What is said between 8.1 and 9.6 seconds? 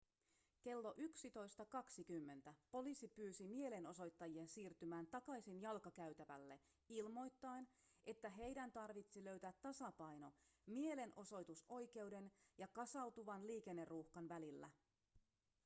heidän tarvitsi löytää